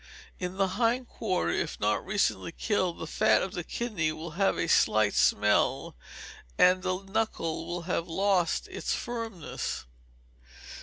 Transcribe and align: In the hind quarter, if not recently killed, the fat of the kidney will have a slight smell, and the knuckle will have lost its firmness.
In 0.39 0.57
the 0.57 0.67
hind 0.79 1.07
quarter, 1.07 1.51
if 1.51 1.79
not 1.79 2.03
recently 2.03 2.51
killed, 2.51 2.97
the 2.97 3.05
fat 3.05 3.43
of 3.43 3.51
the 3.53 3.63
kidney 3.63 4.11
will 4.11 4.31
have 4.31 4.57
a 4.57 4.65
slight 4.65 5.13
smell, 5.13 5.95
and 6.57 6.81
the 6.81 7.03
knuckle 7.03 7.67
will 7.67 7.83
have 7.83 8.07
lost 8.07 8.67
its 8.69 8.95
firmness. 8.95 9.85